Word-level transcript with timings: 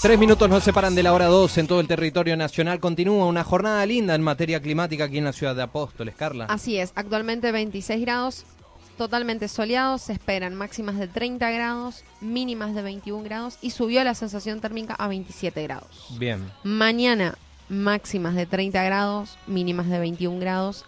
Tres 0.00 0.16
minutos 0.16 0.48
nos 0.48 0.62
separan 0.62 0.94
de 0.94 1.02
la 1.02 1.12
hora 1.12 1.26
dos 1.26 1.58
en 1.58 1.66
todo 1.66 1.80
el 1.80 1.88
territorio 1.88 2.36
nacional. 2.36 2.78
Continúa 2.78 3.26
una 3.26 3.42
jornada 3.42 3.84
linda 3.84 4.14
en 4.14 4.22
materia 4.22 4.62
climática 4.62 5.04
aquí 5.04 5.18
en 5.18 5.24
la 5.24 5.32
ciudad 5.32 5.56
de 5.56 5.62
Apóstoles, 5.62 6.14
Carla. 6.14 6.44
Así 6.44 6.78
es, 6.78 6.92
actualmente 6.94 7.50
26 7.50 8.00
grados, 8.02 8.44
totalmente 8.96 9.48
soleado, 9.48 9.98
se 9.98 10.12
esperan 10.12 10.54
máximas 10.54 10.98
de 11.00 11.08
30 11.08 11.50
grados, 11.50 12.04
mínimas 12.20 12.76
de 12.76 12.82
21 12.82 13.24
grados 13.24 13.58
y 13.60 13.70
subió 13.70 14.04
la 14.04 14.14
sensación 14.14 14.60
térmica 14.60 14.94
a 14.94 15.08
27 15.08 15.64
grados. 15.64 16.06
Bien. 16.16 16.48
Mañana 16.62 17.36
máximas 17.68 18.36
de 18.36 18.46
30 18.46 18.80
grados, 18.84 19.36
mínimas 19.48 19.88
de 19.88 19.98
21 19.98 20.38
grados, 20.38 20.84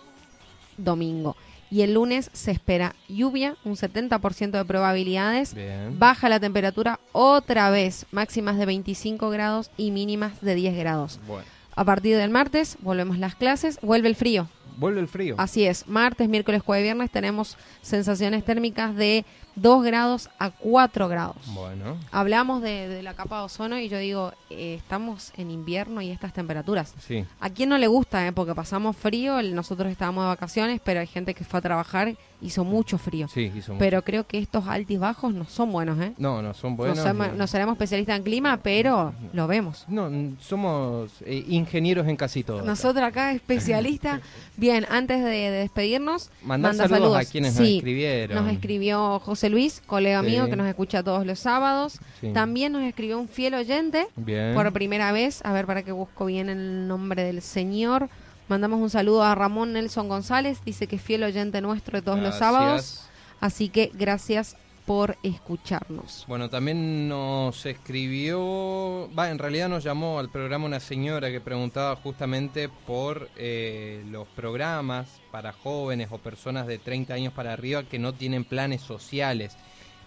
domingo. 0.77 1.37
Y 1.71 1.83
el 1.83 1.95
lunes 1.95 2.31
se 2.33 2.51
espera 2.51 2.97
lluvia, 3.09 3.57
un 3.65 3.77
70% 3.77 4.51
de 4.51 4.65
probabilidades. 4.65 5.55
Bien. 5.55 5.99
Baja 5.99 6.29
la 6.29 6.41
temperatura 6.41 6.99
otra 7.13 7.71
vez, 7.71 8.07
máximas 8.11 8.59
de 8.59 8.67
25 8.67 9.31
grados 9.31 9.71
y 9.77 9.91
mínimas 9.91 10.41
de 10.41 10.55
10 10.55 10.77
grados. 10.77 11.21
Bueno. 11.27 11.45
A 11.77 11.85
partir 11.85 12.17
del 12.17 12.31
martes 12.31 12.77
volvemos 12.81 13.19
las 13.19 13.37
clases, 13.37 13.79
vuelve 13.83 14.09
el 14.09 14.17
frío. 14.17 14.49
Vuelve 14.77 15.01
el 15.01 15.09
frío. 15.09 15.35
Así 15.39 15.65
es, 15.65 15.87
martes, 15.87 16.29
miércoles, 16.29 16.63
jueves, 16.63 16.85
viernes 16.85 17.11
tenemos 17.11 17.57
sensaciones 17.83 18.45
térmicas 18.45 18.97
de 18.97 19.25
2 19.61 19.83
grados 19.85 20.31
a 20.39 20.51
4 20.51 21.09
grados. 21.09 21.37
Bueno. 21.55 21.97
Hablamos 22.13 22.63
de, 22.63 22.89
de 22.89 23.03
la 23.03 23.15
capa 23.15 23.39
de 23.39 23.45
ozono 23.45 23.79
y 23.79 23.89
yo 23.89 23.99
digo, 23.99 24.33
eh, 24.49 24.75
estamos 24.75 25.33
en 25.37 25.51
invierno 25.51 26.01
y 26.03 26.11
estas 26.11 26.33
temperaturas. 26.33 26.95
Sí. 27.07 27.25
¿A 27.41 27.51
quién 27.51 27.69
no 27.69 27.77
le 27.79 27.87
gusta? 27.87 28.27
eh? 28.27 28.33
Porque 28.33 28.55
pasamos 28.55 28.97
frío, 28.97 29.43
nosotros 29.43 29.91
estábamos 29.91 30.25
de 30.25 30.29
vacaciones, 30.29 30.81
pero 30.83 31.01
hay 31.01 31.07
gente 31.07 31.35
que 31.35 31.45
fue 31.45 31.59
a 31.59 31.63
trabajar, 31.63 32.15
hizo 32.41 32.65
mucho 32.65 32.97
frío. 32.97 33.29
Sí, 33.29 33.53
hizo 33.55 33.73
mucho. 33.75 33.79
Pero 33.79 34.03
creo 34.03 34.27
que 34.27 34.39
estos 34.39 34.67
altibajos 34.67 35.35
no 35.35 35.45
son 35.45 35.71
buenos, 35.73 36.01
¿eh? 36.01 36.15
No, 36.17 36.41
no, 36.41 36.55
son 36.55 36.77
buenos. 36.77 36.97
no, 36.97 37.05
somos- 37.05 37.29
y- 37.35 37.37
no 37.37 37.47
seremos 37.47 37.75
especialistas 37.75 38.17
en 38.17 38.23
clima, 38.23 38.57
pero 38.63 39.13
lo 39.35 39.47
vemos. 39.47 39.85
No, 39.89 40.11
somos 40.41 41.11
eh, 41.27 41.45
ingenieros 41.49 42.07
en 42.09 42.17
casi 42.17 42.43
todo. 42.45 42.63
Nosotros 42.63 43.05
acá, 43.05 43.33
especialistas. 43.35 44.21
Bien, 44.57 44.87
antes 44.91 45.23
de, 45.23 45.31
de 45.31 45.51
despedirnos, 45.51 46.31
Mandar 46.43 46.71
manda 46.73 46.85
saludos, 46.85 47.01
saludos. 47.13 47.29
a 47.29 47.31
quienes 47.31 47.55
nos 47.59 47.69
escribieron. 47.69 48.43
Nos 48.45 48.53
escribió 48.53 49.19
José 49.21 49.50
Luis, 49.51 49.83
colega 49.87 50.21
Sí. 50.23 50.27
mío, 50.29 50.49
que 50.49 50.57
nos 50.57 50.67
escucha 50.67 51.03
todos 51.03 51.27
los 51.27 51.39
sábados. 51.39 51.99
Sí. 52.21 52.33
También 52.33 52.73
nos 52.73 52.83
escribió 52.83 53.19
un 53.19 53.29
fiel 53.29 53.55
oyente 53.55 54.07
Bien. 54.17 54.55
por 54.55 54.73
primera 54.73 55.13
vez. 55.13 55.41
A 55.45 55.53
ver, 55.53 55.67
para 55.67 55.83
que 55.83 55.93
busco 55.93 56.27
bien 56.27 56.49
el 56.49 56.89
nombre 56.89 57.23
del 57.25 57.43
señor. 57.43 58.09
Mandamos 58.49 58.81
un 58.81 58.91
saludo 58.91 59.23
a 59.23 59.35
Ramón 59.35 59.73
Nelson 59.75 60.09
González. 60.09 60.59
Dice 60.65 60.87
que 60.87 60.97
es 60.97 61.03
fiel 61.03 61.23
oyente 61.23 61.61
nuestro 61.61 61.99
de 61.99 62.03
todos 62.03 62.19
los 62.19 62.37
sábados. 62.37 63.07
Así 63.41 63.69
que 63.69 63.91
gracias 63.95 64.57
por 64.91 65.17
escucharnos. 65.23 66.25
Bueno, 66.27 66.51
también 66.51 67.09
nos 67.09 67.65
escribió, 67.65 69.09
va, 69.17 69.31
en 69.31 69.39
realidad 69.39 69.69
nos 69.69 69.85
llamó 69.85 70.19
al 70.19 70.31
programa 70.31 70.67
una 70.67 70.81
señora 70.81 71.31
que 71.31 71.41
preguntaba 71.41 71.95
justamente 71.95 72.69
por 72.89 73.29
eh, 73.37 74.03
los 74.11 74.27
programas 74.27 75.21
para 75.31 75.53
jóvenes 75.53 76.09
o 76.11 76.19
personas 76.19 76.67
de 76.67 76.79
30 76.79 77.15
años 77.15 77.33
para 77.33 77.53
arriba 77.53 77.85
que 77.85 78.01
no 78.01 78.15
tienen 78.15 78.43
planes 78.43 78.81
sociales 78.81 79.57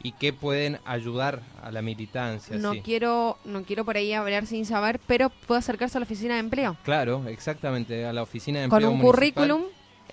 y 0.04 0.12
que 0.12 0.34
pueden 0.34 0.80
ayudar 0.84 1.42
a 1.62 1.72
la 1.72 1.82
militancia. 1.82 2.58
No 2.58 2.74
sí. 2.74 2.82
quiero, 2.84 3.38
no 3.46 3.64
quiero 3.64 3.86
por 3.86 3.96
ahí 3.96 4.12
hablar 4.12 4.46
sin 4.48 4.66
saber, 4.66 5.00
pero 5.08 5.30
puede 5.48 5.60
acercarse 5.60 5.98
a 5.98 6.02
la 6.02 6.06
oficina 6.06 6.34
de 6.34 6.42
empleo. 6.42 6.76
Claro, 6.84 7.24
exactamente, 7.30 8.06
a 8.06 8.12
la 8.12 8.22
oficina 8.22 8.60
de 8.60 8.68
con 8.68 8.84
empleo 8.84 8.92
un 8.92 8.98
municipal. 8.98 9.16
currículum, 9.16 9.64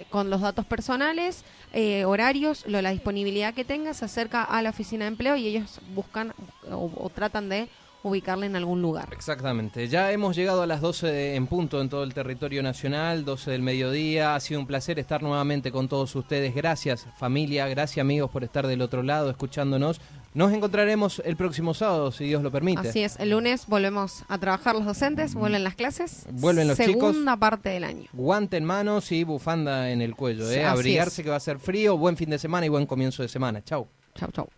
con 0.09 0.31
los 0.31 0.41
datos 0.41 0.65
personales, 0.67 1.45
eh, 1.73 2.05
horarios, 2.05 2.65
lo, 2.67 2.81
la 2.83 2.91
disponibilidad 2.91 3.55
que 3.55 3.65
tenga, 3.65 3.93
se 3.95 4.05
acerca 4.05 4.43
a 4.45 4.63
la 4.63 4.71
oficina 4.71 5.05
de 5.05 5.09
empleo 5.09 5.37
y 5.37 5.47
ellos 5.47 5.81
buscan 5.95 6.33
o, 6.71 7.11
tratan 7.15 7.49
de 7.49 7.69
ubicarle 8.03 8.47
en 8.47 8.57
algún 8.57 8.81
lugar. 8.81 9.11
Exactamente, 9.13 9.87
ya 9.89 10.11
hemos 10.11 10.35
llegado 10.35 10.63
a 10.63 10.67
las 10.67 10.81
12 10.81 11.07
de- 11.09 11.35
en 11.35 11.47
punto 11.47 11.83
en 11.83 11.91
todo 11.91 12.03
el 12.03 12.15
territorio 12.15 12.63
nacional, 12.63 13.27
12 13.27 13.51
del 13.51 13.61
mediodía, 13.61 14.35
ha 14.35 14.41
sido 14.41 14.59
un 14.59 14.67
placer 14.67 14.99
estar 14.99 15.23
nuevamente 15.23 15.71
con 15.71 15.87
todos 15.87 16.17
ustedes, 16.17 16.55
gracias 16.55 17.07
familia, 17.19 17.69
gracias 17.69 18.03
amigos 18.03 18.31
por 18.31 18.43
estar 18.43 18.67
del 18.67 18.81
otro 18.81 19.03
lado 19.03 19.29
escuchándonos, 19.29 20.01
nos 20.33 20.53
encontraremos 20.53 21.21
el 21.25 21.37
próximo 21.37 21.75
sábado 21.75 22.13
si 22.13 22.25
Dios 22.25 22.43
lo 22.43 22.51
permite. 22.51 22.89
Así 22.89 23.03
es, 23.03 23.19
el 23.19 23.31
lunes 23.31 23.67
volvemos 23.67 24.25
a 24.29 24.39
trabajar 24.39 24.75
los 24.77 24.85
docentes, 24.85 25.35
vuelven 25.35 25.65
las 25.65 25.75
clases. 25.75 26.25
Vuelven 26.31 26.69
los 26.69 26.77
chicos. 26.79 26.93
Segunda 26.93 27.37
parte 27.37 27.71
del 27.71 27.85
año. 27.85 28.09
Guante 28.13 28.57
en 28.57 28.65
manos 28.65 29.11
y 29.13 29.25
bufanda 29.25 29.91
en 29.91 30.01
el 30.03 30.15
cuello, 30.15 30.47
Sí, 30.49 30.55
¿eh? 30.55 30.65
así 30.65 30.79
abrigarse 30.79 31.21
es. 31.23 31.25
que 31.25 31.31
va 31.31 31.37
a 31.37 31.41
ser 31.41 31.59
frío, 31.59 31.97
buen 31.99 32.17
fin 32.17 32.31
de 32.31 32.39
semana 32.39 32.67
y 32.67 32.69
buen 32.69 32.87
comienzo 32.87 33.23
de 33.23 33.29
semana, 33.29 33.63
chau. 33.65 33.89
Chau, 34.15 34.31
chau. 34.31 34.49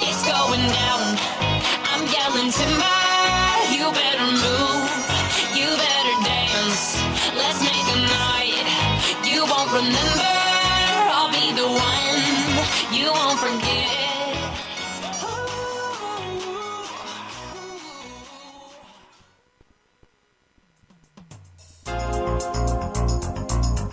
It's 0.00 0.22
going 0.26 0.66
down. 0.68 1.18
I'm 1.90 2.06
yelling 2.06 2.50
timber. 2.52 2.95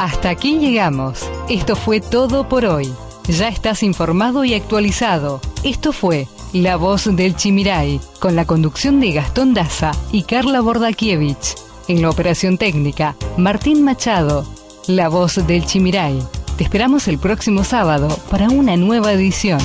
Hasta 0.03 0.29
aquí 0.29 0.57
llegamos. 0.57 1.29
Esto 1.49 1.75
fue 1.75 2.01
todo 2.01 2.50
por 2.50 2.65
hoy. 2.65 2.94
Ya 3.27 3.47
estás 3.47 3.83
informado 3.83 4.44
y 4.44 4.53
actualizado. 4.53 5.39
Esto 5.63 5.94
fue 5.94 6.27
La 6.51 6.75
Voz 6.75 7.13
del 7.15 7.38
Chimiray, 7.38 8.01
con 8.19 8.35
la 8.35 8.45
conducción 8.45 9.00
de 9.00 9.13
Gastón 9.13 9.53
Daza 9.53 9.91
y 10.11 10.23
Carla 10.23 10.59
Bordakiewicz. 10.59 11.55
En 11.88 12.01
la 12.01 12.09
operación 12.09 12.57
técnica, 12.57 13.15
Martín 13.38 13.83
Machado. 13.83 14.45
La 14.88 15.07
Voz 15.07 15.35
del 15.47 15.66
Chimiray. 15.66 16.19
Te 16.57 16.66
esperamos 16.66 17.07
el 17.07 17.17
próximo 17.17 17.63
sábado 17.63 18.09
para 18.29 18.49
una 18.49 18.75
nueva 18.75 19.13
edición. 19.13 19.59